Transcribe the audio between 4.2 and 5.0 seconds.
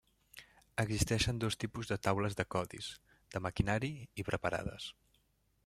i preparades.